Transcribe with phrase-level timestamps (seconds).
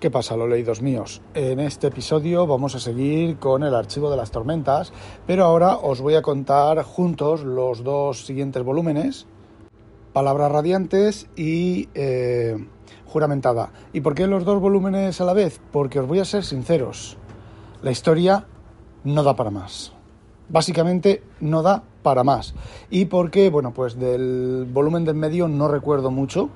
[0.00, 1.22] ¿Qué pasa, los leídos míos?
[1.34, 4.92] En este episodio vamos a seguir con el archivo de las tormentas,
[5.26, 9.26] pero ahora os voy a contar juntos los dos siguientes volúmenes,
[10.12, 12.64] Palabras Radiantes y eh,
[13.06, 13.72] Juramentada.
[13.92, 15.60] ¿Y por qué los dos volúmenes a la vez?
[15.72, 17.18] Porque os voy a ser sinceros,
[17.82, 18.46] la historia
[19.02, 19.92] no da para más.
[20.48, 22.54] Básicamente no da para más.
[22.88, 26.50] Y porque, bueno, pues del volumen del medio no recuerdo mucho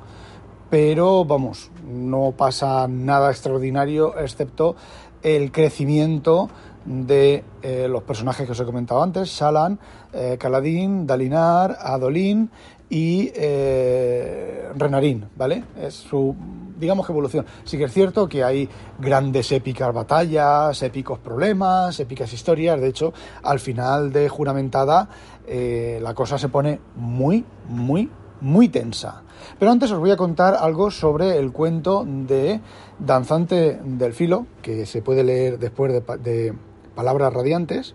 [0.73, 4.75] pero vamos, no pasa nada extraordinario excepto
[5.23, 6.49] el crecimiento
[6.87, 9.79] de eh, los personajes que os he comentado antes, Shalan,
[10.15, 12.49] eh, Kaladin, Dalinar, Adolin
[12.89, 15.63] y eh, Renarin, ¿vale?
[15.79, 16.35] Es su,
[16.79, 17.45] digamos que evolución.
[17.65, 18.67] Sí que es cierto que hay
[18.99, 25.07] grandes épicas batallas, épicos problemas, épicas historias, de hecho, al final de Juramentada
[25.45, 28.09] la cosa se pone muy, muy,
[28.43, 29.23] muy tensa.
[29.59, 32.61] Pero antes os voy a contar algo sobre el cuento de
[32.99, 36.55] Danzante del Filo, que se puede leer después de,
[36.95, 37.95] Palabras Radiantes.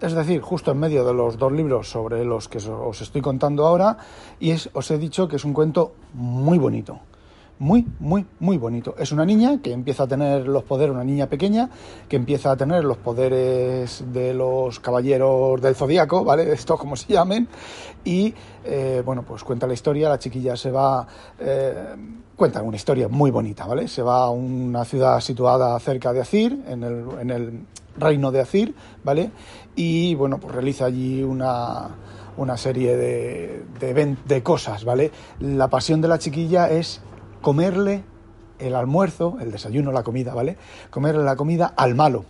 [0.00, 3.66] Es decir, justo en medio de los dos libros sobre los que os estoy contando
[3.66, 3.96] ahora,
[4.38, 7.00] y os he dicho que es un cuento muy bonito
[7.62, 8.96] muy, muy, muy bonito.
[8.98, 11.70] Es una niña que empieza a tener los poderes, una niña pequeña,
[12.08, 16.52] que empieza a tener los poderes de los caballeros del zodiaco, ¿vale?
[16.52, 17.46] Esto como se llamen.
[18.04, 21.06] Y, eh, bueno, pues cuenta la historia, la chiquilla se va...
[21.38, 21.94] Eh,
[22.34, 23.86] cuenta una historia muy bonita, ¿vale?
[23.86, 27.66] Se va a una ciudad situada cerca de Azir, en el, en el
[27.96, 29.30] reino de Azir, ¿vale?
[29.76, 31.90] Y, bueno, pues realiza allí una
[32.34, 35.12] una serie de, de, de, cosas, ¿vale?
[35.38, 37.02] La pasión de la chiquilla es
[37.42, 38.04] comerle
[38.58, 40.56] el almuerzo, el desayuno, la comida, ¿vale?
[40.90, 42.24] Comerle la comida al malo,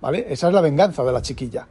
[0.00, 0.26] ¿vale?
[0.28, 1.66] Esa es la venganza de la chiquilla.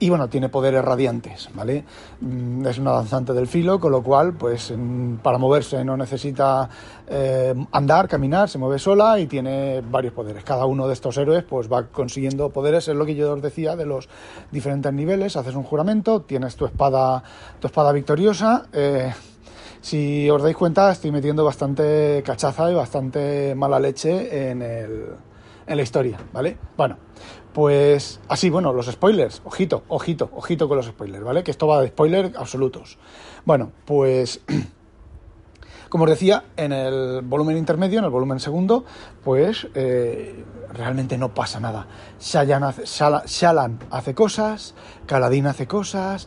[0.00, 1.84] Y bueno, tiene poderes radiantes, ¿vale?
[2.20, 4.74] Mm, es una danzante del filo, con lo cual, pues
[5.22, 6.68] para moverse no necesita
[7.06, 10.42] eh, andar, caminar, se mueve sola y tiene varios poderes.
[10.42, 13.76] Cada uno de estos héroes, pues va consiguiendo poderes, es lo que yo os decía
[13.76, 14.08] de los
[14.50, 15.36] diferentes niveles.
[15.36, 17.22] Haces un juramento, tienes tu espada,
[17.60, 18.66] tu espada victoriosa.
[18.72, 19.12] Eh,
[19.84, 25.08] si os dais cuenta, estoy metiendo bastante cachaza y bastante mala leche en, el,
[25.66, 26.56] en la historia, ¿vale?
[26.74, 26.96] Bueno,
[27.52, 31.44] pues así, bueno, los spoilers, ojito, ojito, ojito con los spoilers, ¿vale?
[31.44, 32.96] Que esto va de spoilers absolutos.
[33.44, 34.40] Bueno, pues
[35.94, 38.84] como os decía, en el volumen intermedio, en el volumen segundo,
[39.22, 41.86] pues eh, realmente no pasa nada.
[42.18, 44.74] Shalan hace, cosas,
[45.06, 46.26] Kaladin hace cosas,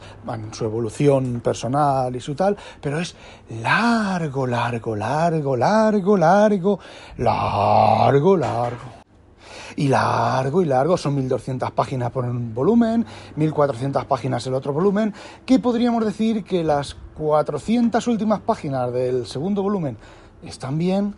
[0.53, 3.17] su evolución personal y su tal, pero es
[3.61, 6.79] largo, largo, largo, largo, largo,
[7.17, 8.97] largo, largo
[9.78, 13.06] y largo y largo, son 1200 páginas por un volumen,
[13.36, 15.14] 1400 páginas el otro volumen,
[15.46, 19.98] que podríamos decir que las 400 últimas páginas del segundo volumen
[20.44, 21.16] están bien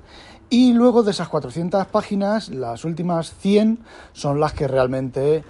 [0.49, 3.79] y luego de esas 400 páginas, las últimas 100
[4.13, 5.43] son las que realmente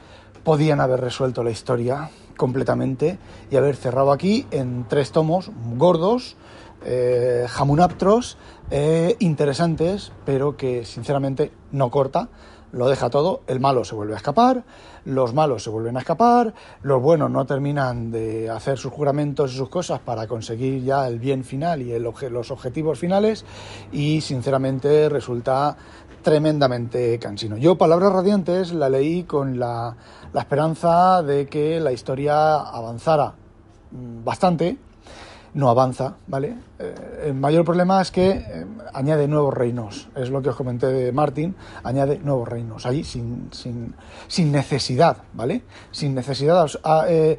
[0.44, 3.18] podían haber resuelto la historia completamente
[3.50, 6.38] y haber cerrado aquí en tres tomos gordos,
[6.86, 8.38] eh, jamunaptros,
[8.72, 12.30] eh, interesantes, pero que sinceramente no corta
[12.72, 14.64] lo deja todo, el malo se vuelve a escapar,
[15.06, 19.58] los malos se vuelven a escapar, los buenos no terminan de hacer sus juramentos y
[19.58, 23.46] sus cosas para conseguir ya el bien final y los objetivos finales
[23.92, 25.78] y sinceramente resulta
[26.22, 27.58] tremendamente cansino.
[27.58, 29.96] Yo Palabras Radiantes la leí con la,
[30.34, 33.34] la esperanza de que la historia avanzara
[33.92, 34.78] mm, bastante,
[35.54, 36.56] no avanza, ¿vale?
[36.78, 40.88] Eh, el mayor problema es que eh, añade nuevos reinos, es lo que os comenté
[40.88, 43.96] de Martin, añade nuevos reinos, ahí sin, sin,
[44.28, 45.64] sin necesidad, ¿vale?
[45.92, 46.68] Sin necesidad,
[47.08, 47.38] eh,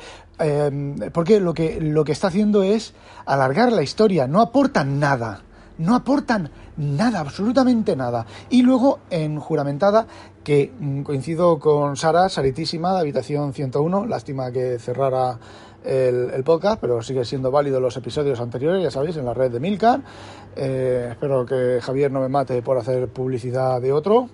[1.12, 2.94] porque lo que, lo que está haciendo es
[3.26, 5.42] alargar la historia, no aportan nada,
[5.78, 8.26] no aportan nada, absolutamente nada.
[8.48, 10.06] Y luego en Juramentada,
[10.44, 15.38] que mm, coincido con Sara, Saritísima, de Habitación 101, lástima que cerrara
[15.84, 19.60] el, podcast, pero sigue siendo válido los episodios anteriores, ya sabéis, en la red de
[19.60, 20.00] Milcar.
[20.56, 24.28] Eh, espero que Javier no me mate por hacer publicidad de otro,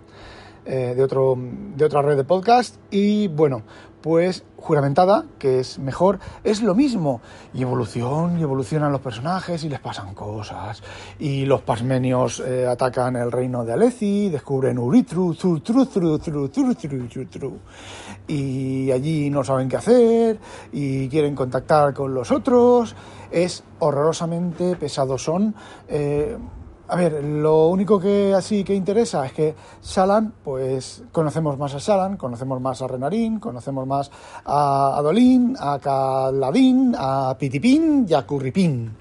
[0.65, 2.77] eh, de otro, de otra red de podcast.
[2.91, 3.63] Y bueno,
[4.07, 7.21] pues juramentada, que es mejor, es lo mismo.
[7.53, 10.81] Y evolución, y evolucionan los personajes y les pasan cosas.
[11.19, 15.35] Y los pasmenios eh, atacan el reino de Aleci, descubren Uritru,
[18.29, 20.39] y allí no saben qué hacer
[20.71, 22.95] y quieren contactar con los otros.
[23.33, 25.19] Es horrorosamente pesado.
[25.19, 25.53] Son.
[25.89, 26.37] Eh,
[26.89, 31.79] a ver, lo único que así que interesa es que Shalan, pues conocemos más a
[31.79, 34.11] Shalan, conocemos más a Renarín, conocemos más
[34.45, 38.93] a Adolín, a Caladín, a Pitipín y a Curripín.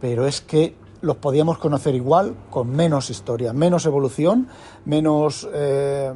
[0.00, 4.48] Pero es que los podíamos conocer igual, con menos historia, menos evolución,
[4.84, 5.48] menos...
[5.52, 6.12] Eh,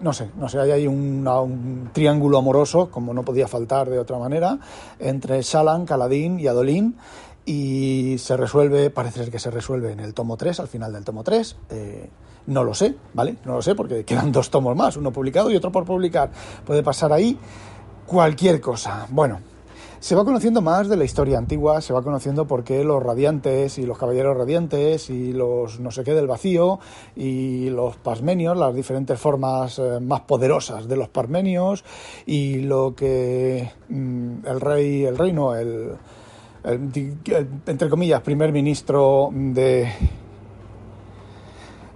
[0.00, 4.18] no sé, no sé, hay ahí un triángulo amoroso, como no podía faltar de otra
[4.18, 4.58] manera,
[4.98, 6.96] entre Shalan, Caladín y Adolín,
[7.44, 11.04] y se resuelve, parece ser que se resuelve en el tomo 3, al final del
[11.04, 11.56] tomo 3.
[11.70, 12.10] Eh,
[12.46, 13.36] no lo sé, ¿vale?
[13.44, 16.30] No lo sé porque quedan dos tomos más, uno publicado y otro por publicar.
[16.64, 17.38] Puede pasar ahí
[18.06, 19.06] cualquier cosa.
[19.10, 19.40] Bueno,
[20.00, 23.76] se va conociendo más de la historia antigua, se va conociendo por qué los radiantes
[23.76, 26.80] y los caballeros radiantes y los no sé qué del vacío
[27.14, 31.84] y los pasmenios, las diferentes formas eh, más poderosas de los parmenios
[32.24, 35.98] y lo que mm, el rey, el reino, el,
[36.64, 39.92] entre comillas, primer ministro de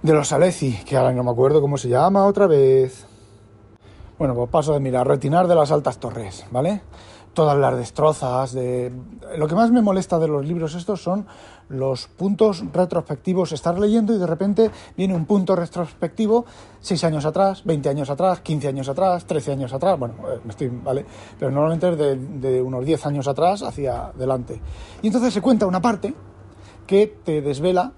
[0.01, 3.07] de los Aleci, que ahora no me acuerdo cómo se llama otra vez.
[4.19, 6.81] Bueno, pues paso de mirar, retinar de las altas torres, ¿vale?
[7.35, 8.53] todas las destrozas.
[8.53, 8.91] De...
[9.37, 11.27] Lo que más me molesta de los libros estos son
[11.69, 13.51] los puntos retrospectivos.
[13.51, 16.45] Estar leyendo y de repente viene un punto retrospectivo
[16.81, 19.97] 6 años atrás, 20 años atrás, 15 años atrás, 13 años atrás.
[19.97, 21.05] Bueno, eh, me estoy, ¿vale?
[21.39, 24.61] Pero normalmente es de, de unos 10 años atrás hacia adelante.
[25.01, 26.13] Y entonces se cuenta una parte
[26.85, 27.93] que te desvela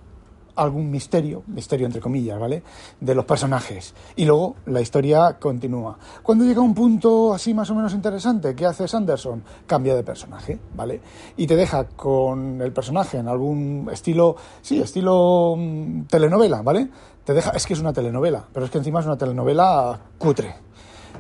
[0.58, 2.64] algún misterio, misterio entre comillas, ¿vale?
[3.00, 3.94] De los personajes.
[4.16, 5.98] Y luego la historia continúa.
[6.24, 9.44] Cuando llega un punto así más o menos interesante, ¿qué hace Sanderson?
[9.66, 11.02] Cambia de personaje, ¿vale?
[11.38, 16.90] Y te deja con el personaje en algún estilo, sí, estilo mm, telenovela, ¿vale?
[17.24, 20.56] Te deja, es que es una telenovela, pero es que encima es una telenovela cutre.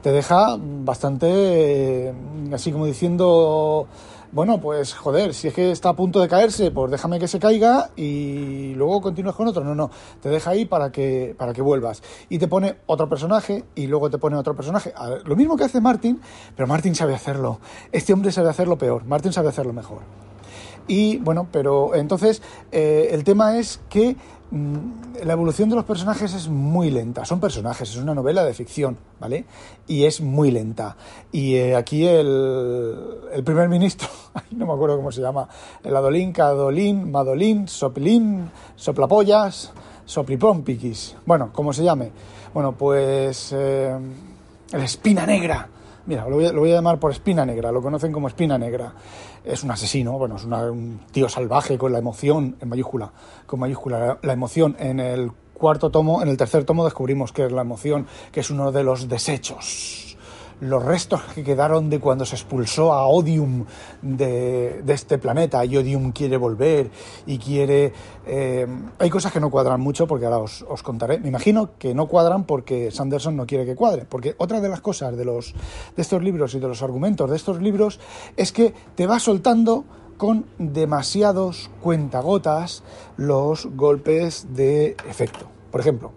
[0.01, 2.13] Te deja bastante, eh,
[2.53, 3.87] así como diciendo
[4.31, 7.39] bueno, pues joder, si es que está a punto de caerse, pues déjame que se
[7.39, 9.63] caiga y luego continúas con otro.
[9.63, 9.89] No, no,
[10.21, 12.03] te deja ahí para que, para que vuelvas.
[12.29, 14.93] Y te pone otro personaje y luego te pone otro personaje.
[15.25, 16.19] Lo mismo que hace Martin,
[16.55, 17.59] pero Martin sabe hacerlo.
[17.91, 19.99] Este hombre sabe hacerlo peor, Martin sabe hacerlo mejor.
[20.87, 22.41] Y bueno, pero entonces
[22.71, 24.15] eh, el tema es que
[24.51, 27.25] la evolución de los personajes es muy lenta.
[27.25, 29.45] Son personajes, es una novela de ficción, ¿vale?
[29.87, 30.95] Y es muy lenta.
[31.31, 34.07] Y eh, aquí el, primer ministro,
[34.51, 35.47] no me acuerdo cómo se llama,
[35.83, 39.73] el Adolín, Cadolín, Madolín, Soplín, Soplapollas,
[40.05, 42.11] Soplipompiquis, bueno, como se llame.
[42.53, 43.95] Bueno, pues eh,
[44.71, 45.67] el Espina Negra.
[46.05, 48.93] Mira, lo voy, a llamar por Espina Negra, lo conocen como Espina Negra
[49.47, 53.11] es un asesino, bueno, es un tío salvaje con la emoción en mayúscula,
[53.45, 54.75] con mayúscula, la emoción.
[54.79, 58.49] En el cuarto tomo, en el tercer tomo descubrimos que es la emoción, que es
[58.49, 60.06] uno de los desechos
[60.61, 63.65] los restos que quedaron de cuando se expulsó a Odium
[64.01, 66.89] de, este planeta y Odium quiere volver
[67.25, 67.93] y quiere...
[68.25, 68.67] Eh,
[68.99, 71.19] hay cosas que no cuadran mucho porque ahora os, os, contaré.
[71.19, 74.05] Me imagino que no cuadran porque Sanderson no quiere que cuadre.
[74.05, 75.53] Porque otra de las cosas de, los,
[75.95, 77.99] de estos libros y de los argumentos de estos libros
[78.35, 79.85] es que te va soltando
[80.17, 82.83] con demasiados cuentagotas
[83.15, 85.47] los golpes de efecto.
[85.71, 86.11] Por ejemplo,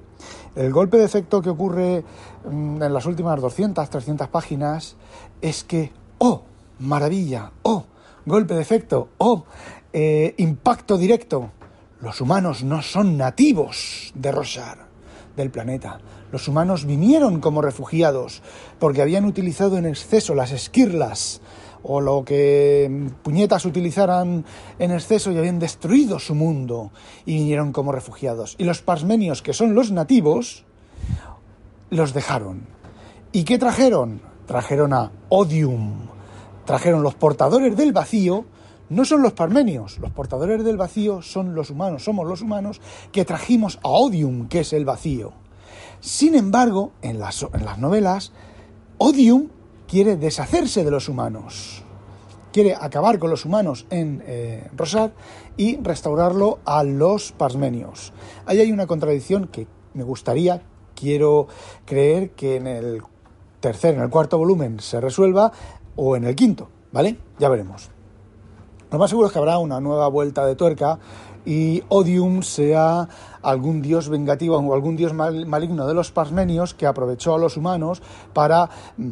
[0.56, 2.04] el golpe de efecto que ocurre
[2.44, 4.96] en las últimas 200, 300 páginas
[5.40, 6.42] es que, oh,
[6.78, 7.84] maravilla, oh,
[8.26, 9.44] golpe de efecto, oh,
[9.92, 11.50] eh, impacto directo.
[12.00, 14.86] Los humanos no son nativos de Rosar,
[15.36, 16.00] del planeta.
[16.32, 18.42] Los humanos vinieron como refugiados
[18.78, 21.40] porque habían utilizado en exceso las esquirlas
[21.82, 24.44] o lo que puñetas utilizaran
[24.78, 26.92] en exceso y habían destruido su mundo
[27.26, 28.54] y vinieron como refugiados.
[28.58, 30.64] Y los pasmenios, que son los nativos,
[31.90, 32.66] los dejaron.
[33.32, 34.20] ¿Y qué trajeron?
[34.46, 36.06] Trajeron a Odium.
[36.64, 38.44] Trajeron los portadores del vacío.
[38.88, 42.80] No son los parmenios, los portadores del vacío son los humanos, somos los humanos
[43.12, 45.32] que trajimos a Odium, que es el vacío.
[46.00, 48.32] Sin embargo, en las, en las novelas,
[48.98, 49.48] Odium
[49.86, 51.84] quiere deshacerse de los humanos,
[52.52, 55.12] quiere acabar con los humanos en eh, Rosar
[55.56, 58.12] y restaurarlo a los pasmenios.
[58.44, 60.62] Ahí hay una contradicción que me gustaría,
[61.00, 61.48] quiero
[61.84, 63.02] creer que en el
[63.60, 65.52] tercer, en el cuarto volumen se resuelva
[65.96, 67.16] o en el quinto, ¿vale?
[67.38, 67.90] Ya veremos.
[68.90, 70.98] Lo más seguro es que habrá una nueva vuelta de tuerca
[71.44, 73.08] y Odium sea
[73.40, 78.02] algún dios vengativo o algún dios maligno de los pasmenios que aprovechó a los humanos
[78.34, 79.10] para mm,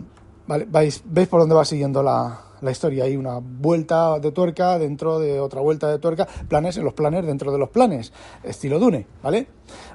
[0.49, 3.05] Vale, ¿Veis, veis por dónde va siguiendo la, la, historia.
[3.05, 7.27] Hay una vuelta de tuerca dentro de otra vuelta de tuerca, planes en los planes
[7.27, 9.47] dentro de los planes, estilo Dune, ¿vale?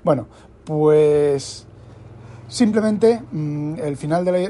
[0.04, 0.28] Bueno,
[0.64, 1.66] pues
[2.48, 4.50] simplemente mm, el final de,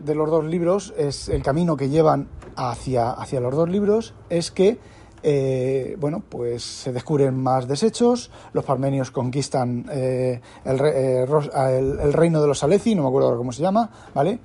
[0.00, 4.50] de, los dos libros es el camino que llevan hacia, hacia los dos libros es
[4.50, 4.78] que
[5.26, 12.12] eh, bueno, pues se descubren más desechos, los parmenios conquistan eh, el, eh, el, el,
[12.12, 14.38] reino de los Aleci, no me acuerdo ahora cómo se llama, ¿vale?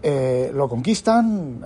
[0.00, 1.60] Eh, lo conquistan,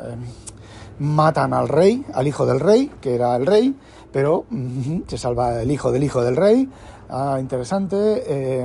[0.99, 3.77] matan al rey, al hijo del rey, que era el rey,
[4.11, 4.47] pero
[5.07, 6.67] se salva el hijo del hijo del rey.
[7.11, 8.65] Ah, interesante.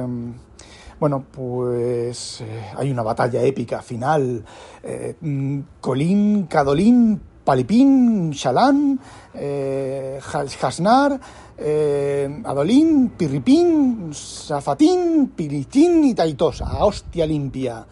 [1.02, 4.46] Eh, bueno, pues eh, hay una batalla épica final.
[4.84, 5.16] Eh,
[5.80, 9.00] Colín, Cadolín, Palipín, Shalán,
[9.34, 10.20] eh,
[10.62, 11.20] Hasnar,
[12.44, 16.86] Adolín, Pirripín, Safatín, Piritín y Taitosa.
[16.86, 17.86] Hostia limpia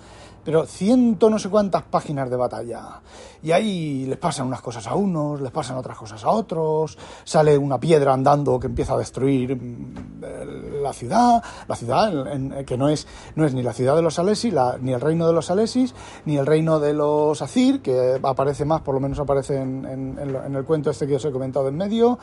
[0.50, 3.02] pero ciento no sé cuántas páginas de batalla.
[3.42, 7.58] Y ahí les pasan unas cosas a unos, les pasan otras cosas a otros, sale
[7.58, 12.12] una piedra andando que empieza a destruir mm, la ciudad, la ciudad
[12.66, 15.34] que no es, no es ni la ciudad de los Alesis, ni el reino de
[15.34, 15.94] los Alesis,
[16.26, 20.18] ni el reino de los Azir, que aparece más, por lo menos aparece en,
[20.56, 22.20] el cuento este que os he comentado en medio.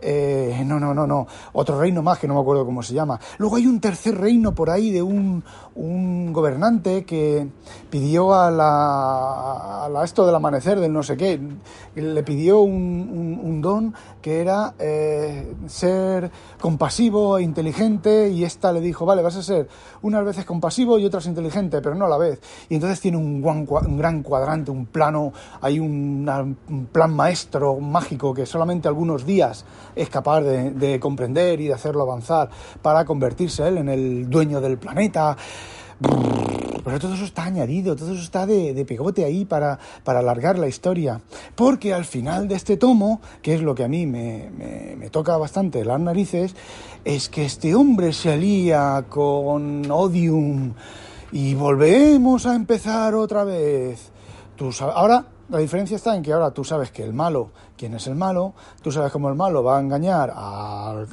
[0.00, 3.18] Eh, no, no, no, no, otro reino más que no me acuerdo cómo se llama.
[3.38, 5.42] Luego hay un tercer reino por ahí de un,
[5.74, 7.48] un gobernante que
[7.90, 11.40] pidió a la, a esto del amanecer, del no sé qué,
[11.94, 19.04] le pidió un, don que era eh, ser compasivo e inteligente y esta le dijo,
[19.04, 19.68] vale, vas a ser
[20.02, 22.40] unas veces compasivo y otras inteligente, pero no a la vez.
[22.68, 28.46] Y entonces tiene un, un gran cuadrante, un plano, hay un plan maestro mágico que
[28.46, 29.64] solamente algunos días
[29.96, 32.50] es capaz de comprender y de hacerlo avanzar
[32.82, 35.36] para convertirse él en el dueño del planeta.
[36.88, 40.68] Pero todo eso está añadido, todo eso está de, pegote ahí para, para, alargar la
[40.68, 41.20] historia.
[41.54, 44.48] Porque al final de este tomo, que es lo que a mí me,
[44.96, 46.56] me, toca bastante las narices,
[47.04, 50.72] es que este hombre se alía con Odium
[51.30, 54.10] y volvemos a empezar otra vez.
[54.56, 58.06] Tú ahora la diferencia está en que ahora tú sabes que el malo, quién es
[58.06, 61.04] el malo, tú sabes cómo el malo va a engañar a,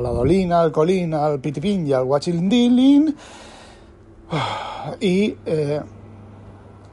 [0.00, 3.16] la, Dolina, al Colín, al Pitipín y al Guachildilin
[5.00, 5.80] y eh,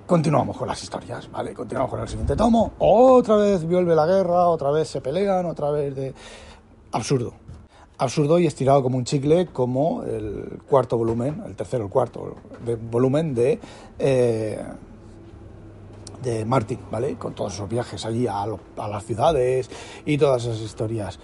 [0.05, 1.53] continuamos con las historias, ¿vale?
[1.53, 2.73] Continuamos con el siguiente tomo.
[2.79, 6.13] Otra vez vuelve la guerra, otra vez se pelean, otra vez de...
[6.91, 7.33] Absurdo.
[7.97, 12.35] Absurdo y estirado como un chicle, como el cuarto volumen, el tercero, el cuarto
[12.89, 13.59] volumen de...
[13.99, 14.63] Eh,
[16.21, 17.15] de Martin, ¿vale?
[17.15, 19.69] Con todos esos viajes allí a, a las ciudades
[20.05, 21.19] y todas esas historias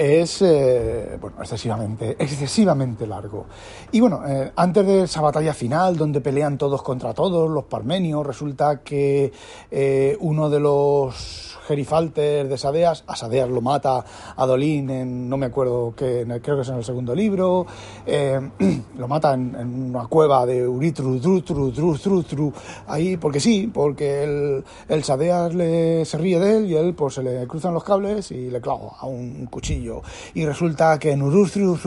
[0.00, 3.44] es eh, bueno, excesivamente, excesivamente largo.
[3.92, 8.26] Y bueno, eh, antes de esa batalla final, donde pelean todos contra todos, los parmenios,
[8.26, 9.30] resulta que
[9.70, 14.04] eh, uno de los gerifalter de Sadeas, a Sadeas lo mata
[14.34, 17.66] a Dolín en, no me acuerdo qué, creo que es en el segundo libro,
[18.96, 22.52] lo mata en, una cueva de Uritru, Drutru, Drutru,
[22.86, 27.14] ahí, porque sí, porque el, el Sadeas le, se ríe de él y él pues
[27.14, 29.89] se le cruzan los cables y le clava a un cuchillo.
[30.34, 31.78] Y resulta que en Urutru,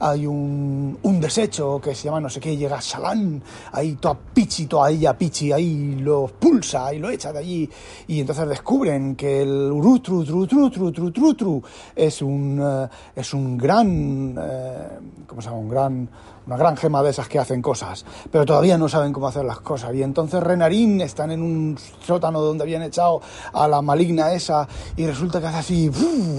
[0.00, 3.42] hay un, un desecho que se llama no sé qué, llega Salán,
[3.72, 7.70] ahí toda pichi, toda ella pichi, ahí lo pulsa y lo echa de allí
[8.06, 11.62] y entonces descubren que el urutru, tru, tru, tru, tru, tru, tru,
[11.94, 14.88] es un, eh, es un gran, eh,
[15.26, 15.60] ¿cómo se llama?
[15.60, 16.08] Un gran
[16.46, 19.60] una gran gema de esas que hacen cosas, pero todavía no saben cómo hacer las
[19.60, 19.94] cosas.
[19.94, 23.20] Y entonces Renarín están en un sótano donde habían echado
[23.52, 24.66] a la maligna esa
[24.96, 25.88] y resulta que hace así,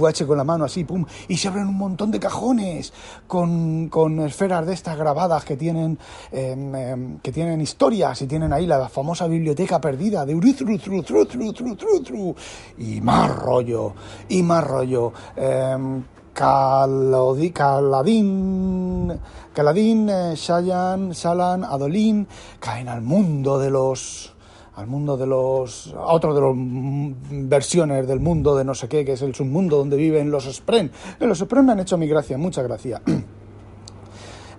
[0.09, 2.93] eche con la mano así, pum, y se abren un montón de cajones
[3.27, 5.97] con, con esferas de estas grabadas que tienen,
[6.31, 10.33] em, em, que tienen historias y tienen ahí la famosa biblioteca perdida de
[12.77, 13.93] y más rollo,
[14.29, 15.13] y más rollo.
[15.35, 16.03] Em,
[17.53, 19.13] Caladín,
[19.53, 22.27] Caladín, eh, Shayan, Shalan, Adolín
[22.59, 24.32] caen al mundo de los
[24.75, 29.05] al mundo de los a otro de las versiones del mundo de no sé qué,
[29.05, 30.91] que es el submundo donde viven los Spren.
[31.19, 33.01] Los Spren me han hecho mi gracia, mucha gracia.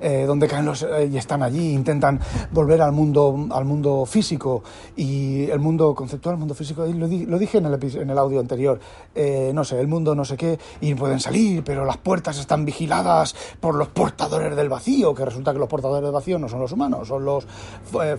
[0.00, 2.20] Eh, donde caen los eh, y están allí, intentan
[2.50, 4.62] volver al mundo, al mundo físico
[4.96, 8.78] y el mundo conceptual, el mundo físico, lo, lo dije en el, en audio anterior,
[9.14, 12.64] eh, no sé, el mundo no sé qué, y pueden salir, pero las puertas están
[12.64, 16.60] vigiladas por los portadores del vacío, que resulta que los portadores del vacío no son
[16.60, 17.46] los humanos, son las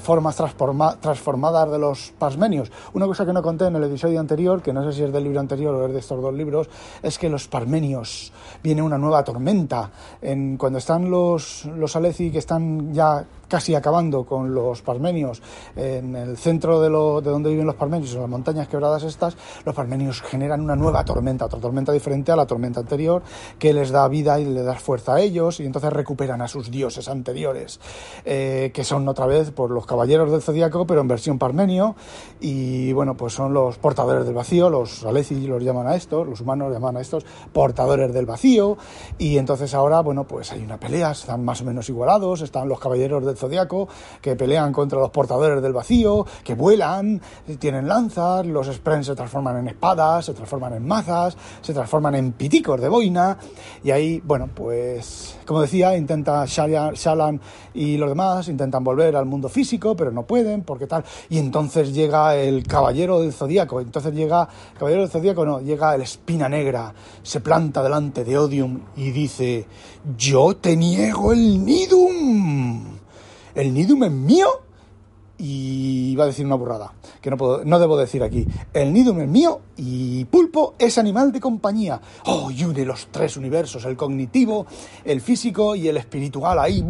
[0.01, 2.71] formas transformadas de los parmenios.
[2.93, 5.23] Una cosa que no conté en el episodio anterior, que no sé si es del
[5.23, 6.69] libro anterior o es de estos dos libros,
[7.01, 8.31] es que los parmenios
[8.63, 9.91] viene una nueva tormenta.
[10.21, 15.41] En, cuando están los los Aleci que están ya casi acabando con los parmenios
[15.75, 19.37] en el centro de, lo, de donde viven los parmenios, en las montañas quebradas estas,
[19.65, 23.23] los parmenios generan una nueva tormenta, otra tormenta diferente a la tormenta anterior,
[23.59, 26.71] que les da vida y le da fuerza a ellos, y entonces recuperan a sus
[26.71, 27.79] dioses anteriores,
[28.25, 31.95] eh, que son otra vez por los caballeros del zodiaco, pero en versión parmenio,
[32.39, 36.41] y bueno, pues son los portadores del vacío, los Aleci los llaman a estos, los
[36.41, 38.77] humanos llaman a estos portadores del vacío,
[39.17, 42.79] y entonces ahora, bueno, pues hay una pelea, están más o menos igualados, están los
[42.79, 43.87] caballeros del del Zodiaco,
[44.21, 47.21] que pelean contra los portadores del vacío, que vuelan,
[47.59, 52.31] tienen lanzas, los Spren se transforman en espadas, se transforman en mazas, se transforman en
[52.31, 53.37] piticos de boina,
[53.83, 57.41] y ahí, bueno, pues, como decía, intenta Shalan
[57.73, 61.93] y los demás, intentan volver al mundo físico, pero no pueden, porque tal, y entonces
[61.93, 66.93] llega el caballero del Zodíaco, entonces llega, caballero del Zodíaco no, llega el espina negra,
[67.21, 69.65] se planta delante de Odium y dice,
[70.17, 72.94] yo te niego el Nidum,
[73.55, 74.47] el Nidum es mío
[75.37, 78.47] y iba a decir una burrada, que no, puedo, no debo decir aquí.
[78.73, 81.99] El Nidum es mío y Pulpo es animal de compañía.
[82.25, 84.65] Oh, y une los tres universos, el cognitivo,
[85.03, 86.83] el físico y el espiritual ahí.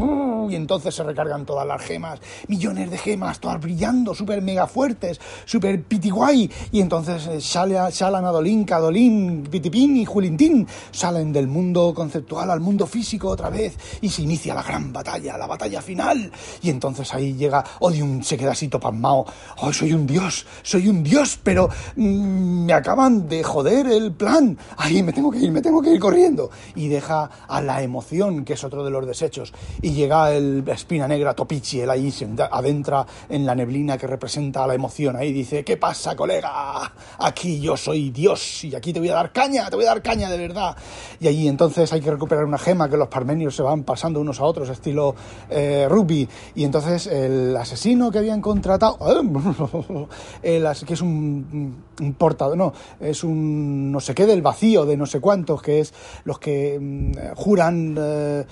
[0.49, 5.19] Y entonces se recargan todas las gemas, millones de gemas, todas brillando, súper mega fuertes,
[5.45, 6.49] súper pitiguay.
[6.71, 12.85] Y entonces eh, Shalan, Adolín, Cadolín, Pitipín y Julintín salen del mundo conceptual al mundo
[12.87, 16.31] físico otra vez y se inicia la gran batalla, la batalla final.
[16.61, 19.25] Y entonces ahí llega Odium, se queda así topamao.
[19.57, 24.57] Oh, soy un dios, soy un dios, pero mm, me acaban de joder el plan.
[24.77, 26.49] Ahí me tengo que ir, me tengo que ir corriendo.
[26.75, 29.53] Y deja a la emoción, que es otro de los desechos.
[29.81, 34.65] Y llega el espina negra Topichi, él ahí se adentra en la neblina que representa
[34.67, 35.15] la emoción.
[35.15, 36.91] Ahí dice, ¿qué pasa, colega?
[37.19, 40.01] Aquí yo soy Dios y aquí te voy a dar caña, te voy a dar
[40.01, 40.75] caña de verdad.
[41.19, 44.39] Y allí entonces hay que recuperar una gema que los parmenios se van pasando unos
[44.39, 45.15] a otros, estilo
[45.49, 46.27] eh, rugby.
[46.55, 48.97] Y entonces el asesino que habían contratado,
[50.43, 54.97] el, que es un, un portador, no, es un no sé qué del vacío, de
[54.97, 58.45] no sé cuántos, que es los que mm, juran, eh,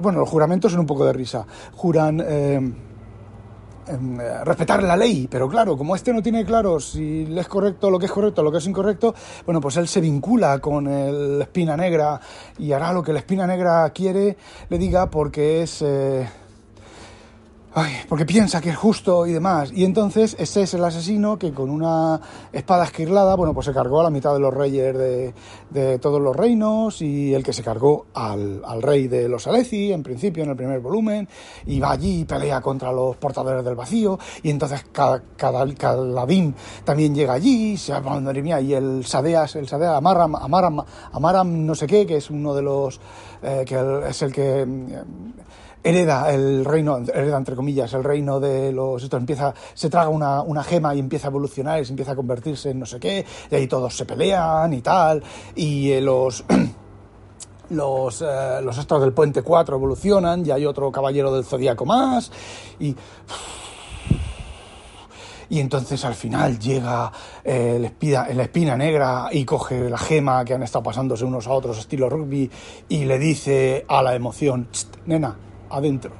[0.00, 1.25] bueno, los juramentos son un poco de risa,
[1.72, 2.22] juran...
[2.24, 2.54] Eh,
[3.88, 8.00] em, respetar la ley, pero claro, como este no tiene claro si es correcto lo
[8.00, 9.14] que es correcto, lo que es incorrecto,
[9.44, 12.20] bueno, pues él se vincula con el espina negra
[12.58, 14.36] y hará lo que la espina negra quiere,
[14.68, 15.82] le diga, porque es...
[15.82, 16.26] Eh,
[17.78, 19.70] Ay, porque piensa que es justo y demás.
[19.70, 22.18] Y entonces ese es el asesino que con una
[22.50, 26.34] espada esquirlada, bueno, pues se cargó a la mitad de los reyes de, todos los
[26.34, 30.56] reinos y el que se cargó al, rey de los Aleci, en principio, en el
[30.56, 31.28] primer volumen,
[31.66, 35.66] y va allí y pelea contra los portadores del vacío, y entonces cada, cada,
[36.82, 41.74] también llega allí, se madre mía, y el Sadeas, el Sadeas Amaram, Amaram, Amaram no
[41.74, 42.98] sé qué, que es uno de los,
[43.42, 44.66] eh, que es el que
[45.86, 49.04] hereda el reino, hereda entre comillas, el reino de los...
[49.04, 52.16] Esto empieza, se traga una, una gema y empieza a evolucionar y se empieza a
[52.16, 55.22] convertirse en no sé qué, y ahí todos se pelean y tal,
[55.54, 56.44] y eh, los...
[57.70, 62.32] los, eh, los astros del puente 4 evolucionan, y hay otro caballero del zodíaco más,
[62.80, 62.94] y...
[65.48, 67.12] Y entonces al final llega
[67.44, 71.46] eh, el, espina, la espina negra y coge la gema que han estado pasándose unos
[71.46, 72.50] a otros estilo rugby
[72.88, 74.66] y le dice a la emoción,
[75.04, 75.36] nena,
[75.70, 76.12] adentro.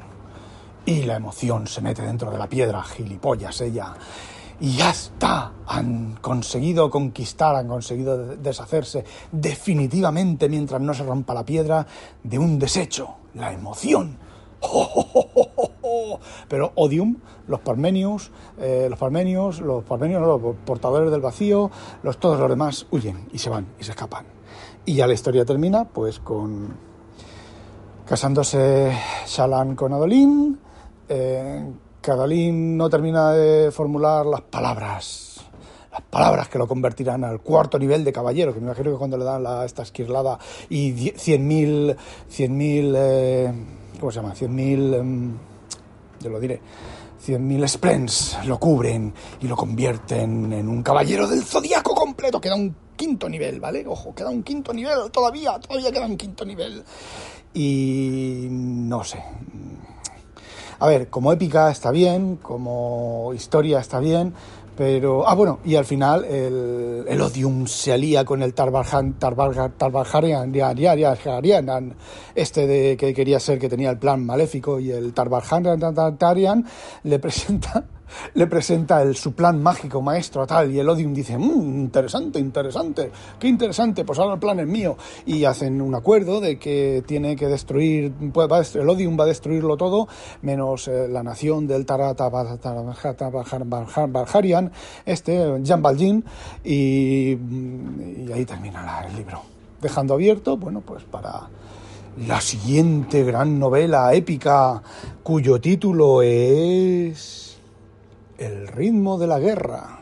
[0.84, 3.94] Y la emoción se mete dentro de la piedra, gilipollas ella.
[4.60, 11.44] Y ya está, han conseguido conquistar, han conseguido deshacerse definitivamente mientras no se rompa la
[11.44, 11.86] piedra
[12.22, 14.18] de un desecho, la emoción.
[16.48, 21.70] Pero Odium, los Parmenios, eh, los Parmenios, los Parmenios, los portadores del vacío,
[22.02, 24.24] los, todos los demás huyen y se van y se escapan.
[24.84, 26.85] Y ya la historia termina pues con
[28.06, 30.58] casándose Shalan con Adolín.
[31.08, 31.72] Eh,
[32.52, 35.40] no termina de formular las palabras,
[35.90, 39.18] las palabras que lo convertirán al cuarto nivel de caballero, que me imagino que cuando
[39.18, 40.38] le dan la, esta esquirlada
[40.68, 41.96] y 100.000,
[42.30, 43.52] 100.000, eh,
[43.98, 44.34] ¿cómo se llama?
[44.34, 45.36] 100.000, eh,
[46.20, 46.60] yo lo diré,
[47.26, 52.40] 100.000 Splens lo cubren y lo convierten en un caballero del zodiaco completo.
[52.40, 53.84] Queda un quinto nivel, ¿vale?
[53.86, 56.84] Ojo, queda un quinto nivel todavía, todavía queda un quinto nivel.
[57.56, 59.18] Y no sé.
[60.78, 64.34] A ver, como épica está bien, como historia está bien,
[64.76, 65.26] pero.
[65.26, 70.52] Ah, bueno, y al final el, el Odium se alía con el Tarbarjan, Tarbarjarian,
[72.34, 76.66] este de que quería ser, que tenía el plan maléfico, y el Tarbarjarian
[77.04, 77.86] le presenta
[78.34, 83.10] le presenta el, su plan mágico maestro tal y el Odium dice, mmm, interesante, interesante,
[83.38, 87.36] qué interesante, pues ahora el plan es mío y hacen un acuerdo de que tiene
[87.36, 90.08] que destruir, pues, el Odium va a destruirlo todo
[90.42, 92.28] menos eh, la nación del Tarata
[94.08, 94.72] Barharian,
[95.04, 96.24] este, Jan Valjean
[96.64, 99.42] y, y ahí termina el libro,
[99.80, 101.48] dejando abierto, bueno, pues para
[102.26, 104.82] la siguiente gran novela épica
[105.22, 107.45] cuyo título es
[108.38, 110.00] el ritmo de la guerra,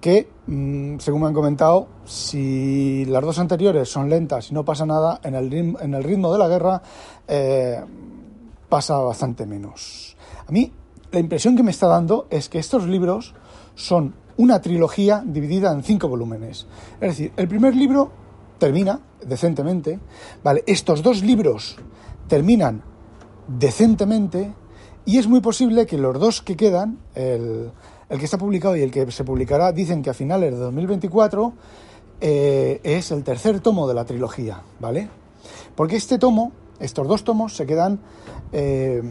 [0.00, 4.86] que, mm, según me han comentado, si las dos anteriores son lentas y no pasa
[4.86, 6.82] nada, en el, ritmo, en el ritmo de la guerra,
[7.28, 7.80] eh,
[8.68, 10.16] pasa bastante menos.
[10.46, 10.72] A mí
[11.12, 13.34] la impresión que me está dando es que estos libros
[13.74, 16.66] son una trilogía dividida en cinco volúmenes.
[17.00, 18.10] Es decir, el primer libro
[18.58, 19.98] termina decentemente,
[20.42, 20.62] ¿vale?
[20.66, 21.76] Estos dos libros
[22.28, 22.82] terminan
[23.48, 24.54] decentemente
[25.10, 27.72] y es muy posible que los dos que quedan, el,
[28.08, 31.52] que está publicado y el que se publicará, dicen que a finales de 2024
[32.20, 35.08] eh, es el tercer tomo de la trilogía, ¿vale?
[35.74, 37.98] Porque este tomo, estos dos tomos se quedan...
[38.52, 39.02] Eh,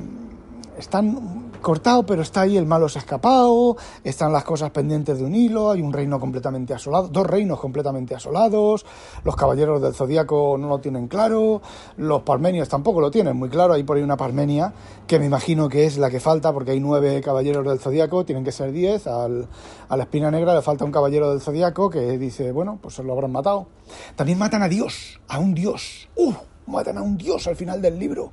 [0.78, 5.26] están cortados, pero está ahí el malo se ha escapado, están las cosas pendientes de
[5.26, 8.86] un hilo, hay un reino completamente asolado, dos reinos completamente asolados,
[9.24, 11.62] los caballeros del zodiaco no lo tienen claro,
[11.98, 14.74] los parmenios tampoco lo tienen muy claro, hay por ahí una parmenia
[15.08, 18.44] que me imagino que es la que falta, porque hay nueve caballeros del zodiaco, tienen
[18.44, 19.48] que ser diez, al,
[19.88, 23.04] a la espina negra le falta un caballero del zodiaco que dice, bueno, pues se
[23.04, 23.68] lo habrán matado.
[24.16, 26.10] También matan a Dios, a un Dios.
[26.16, 26.34] ¡Uh!
[26.70, 28.32] matan a un dios al final del libro.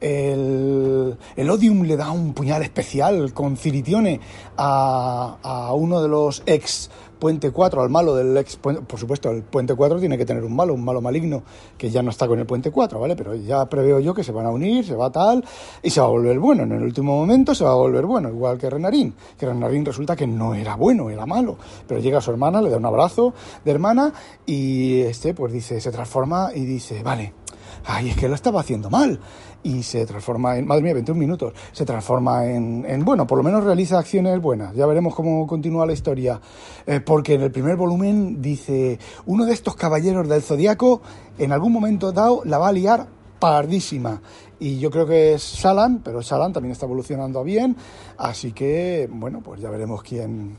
[0.00, 4.20] El, el Odium le da un puñal especial con Ciritione
[4.56, 6.90] a, a uno de los ex
[7.24, 10.54] Puente 4, al malo del ex Por supuesto, el Puente 4 tiene que tener un
[10.54, 11.42] malo, un malo maligno,
[11.78, 13.16] que ya no está con el Puente 4, ¿vale?
[13.16, 15.42] Pero ya preveo yo que se van a unir, se va tal,
[15.82, 16.64] y se va a volver bueno.
[16.64, 19.14] En el último momento se va a volver bueno, igual que Renarín.
[19.38, 21.56] Que Renarín resulta que no era bueno, era malo.
[21.86, 23.32] Pero llega su hermana, le da un abrazo
[23.64, 24.12] de hermana,
[24.44, 27.43] y este, pues dice, se transforma y dice, vale
[27.84, 29.20] ay, es que lo estaba haciendo mal.
[29.62, 33.44] Y se transforma en, madre mía, 21 minutos, se transforma en, en bueno, por lo
[33.44, 34.74] menos realiza acciones buenas.
[34.74, 36.40] Ya veremos cómo continúa la historia.
[36.86, 41.00] Eh, porque en el primer volumen dice, uno de estos caballeros del zodiaco
[41.38, 43.06] en algún momento dado la va a liar
[43.38, 44.20] pardísima.
[44.58, 47.76] Y yo creo que es Salan, pero Salan también está evolucionando bien.
[48.16, 50.56] Así que, bueno, pues ya veremos quién,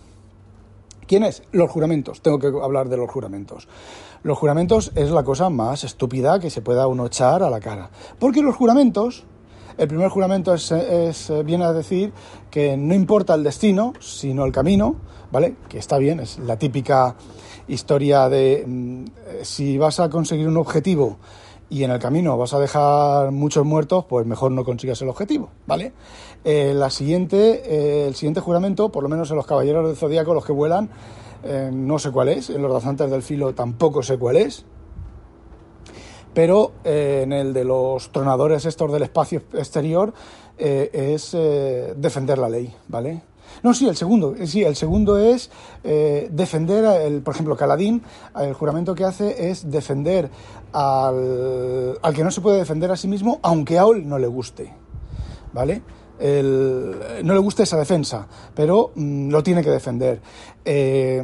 [1.07, 1.43] ¿Quién es?
[1.51, 2.21] Los juramentos.
[2.21, 3.67] Tengo que hablar de los juramentos.
[4.23, 7.91] Los juramentos es la cosa más estúpida que se pueda uno echar a la cara.
[8.17, 9.23] Porque los juramentos,
[9.77, 12.11] el primer juramento es, viene a decir
[12.49, 14.95] que no importa el destino, sino el camino,
[15.31, 15.55] ¿vale?
[15.69, 17.15] Que está bien, es la típica
[17.67, 19.05] historia de mm,
[19.43, 21.17] si vas a conseguir un objetivo
[21.69, 25.49] y en el camino vas a dejar muchos muertos, pues mejor no consigas el objetivo,
[25.65, 25.93] ¿vale?
[26.43, 30.33] Eh, la siguiente, eh, el siguiente juramento, por lo menos en los caballeros del zodíaco,
[30.33, 30.89] los que vuelan,
[31.43, 34.65] eh, no sé cuál es, en los danzantes del filo tampoco sé cuál es,
[36.33, 40.13] pero en el de los tronadores estos del espacio exterior
[40.57, 43.23] es defender la ley, ¿vale?
[43.63, 44.35] No, sí, el segundo.
[44.45, 45.49] Sí, el segundo es
[45.83, 48.03] eh, defender, el, por ejemplo, Caladín,
[48.39, 50.29] el juramento que hace es defender
[50.73, 54.27] al, al, que no se puede defender a sí mismo, aunque a él no le
[54.27, 54.73] guste.
[55.53, 55.81] ¿Vale?
[56.17, 60.21] no le gusta esa defensa, pero mm, lo tiene que defender.
[60.63, 61.23] Eh,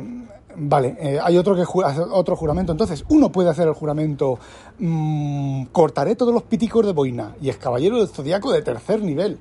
[0.56, 2.72] vale, eh, hay otro, que otro juramento.
[2.72, 4.40] Entonces, uno puede hacer el juramento,
[4.80, 9.40] mm, cortaré todos los piticos de boina, y es caballero del zodiaco de tercer nivel.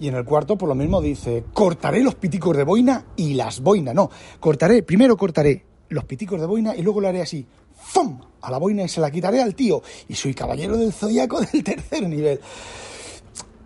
[0.00, 3.60] Y en el cuarto, por lo mismo, dice, cortaré los piticos de boina y las
[3.60, 3.94] boinas.
[3.94, 4.10] No,
[4.40, 8.18] cortaré, primero cortaré los piticos de boina y luego lo haré así, ¡fum!
[8.40, 9.82] a la boina y se la quitaré al tío.
[10.08, 12.40] Y soy caballero del zodiaco del tercer nivel.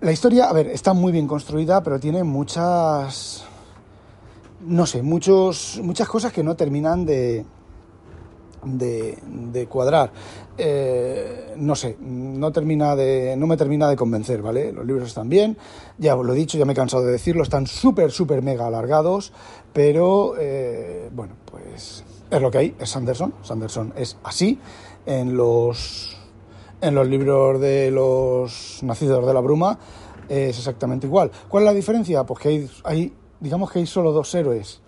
[0.01, 3.45] La historia, a ver, está muy bien construida, pero tiene muchas...
[4.61, 7.45] No sé, muchos, muchas cosas que no terminan de,
[8.65, 10.13] de, cuadrar.
[10.57, 14.73] Eh, no sé, no, termina de, no me termina de convencer, ¿vale?
[14.73, 15.57] Los libros están bien,
[15.99, 19.33] ya lo he dicho, ya me he cansado de decirlo, están súper, súper mega alargados,
[19.73, 24.59] pero eh, bueno, pues es lo que hay, es Sanderson, Sanderson es así
[25.07, 26.17] en los,
[26.81, 29.79] en los libros de los nacidos de la bruma,
[30.29, 31.31] es exactamente igual.
[31.49, 32.25] ¿Cuál es la diferencia?
[32.25, 33.13] Pues que hay
[33.45, 34.81] digamos que hay solo dos héroes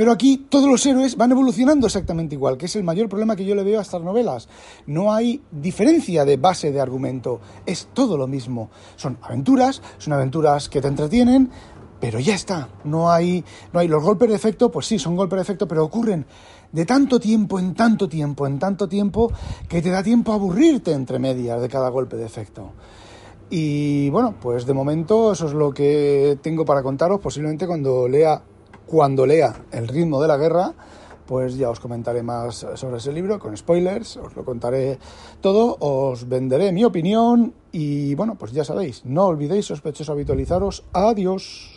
[0.00, 3.44] pero aquí todos los héroes van evolucionando exactamente igual, que es el mayor problema que
[3.44, 4.48] yo le veo a estas novelas.
[4.86, 8.70] No hay diferencia de base de argumento, es todo lo mismo.
[8.96, 11.50] Son aventuras, son aventuras que te entretienen,
[12.00, 12.70] pero ya está.
[12.82, 15.84] No hay, no hay los golpes de efecto, pues sí, son golpes de efecto, pero
[15.84, 16.24] ocurren
[16.72, 19.30] de tanto tiempo en tanto tiempo, en tanto tiempo,
[19.68, 22.72] que te da tiempo a aburrirte entre medias de cada golpe de efecto.
[23.50, 27.20] Y bueno, pues de momento eso es lo que tengo para contaros.
[27.20, 28.40] Posiblemente cuando lea
[28.90, 30.74] cuando lea El ritmo de la guerra,
[31.24, 34.98] pues ya os comentaré más sobre ese libro, con spoilers, os lo contaré
[35.40, 40.82] todo, os venderé mi opinión y bueno, pues ya sabéis, no olvidéis sospechosos habitualizaros.
[40.92, 41.69] Adiós.